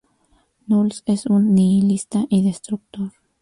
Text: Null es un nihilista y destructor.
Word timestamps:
Null 0.65 0.95
es 1.05 1.27
un 1.27 1.53
nihilista 1.53 2.25
y 2.27 2.41
destructor. 2.43 3.11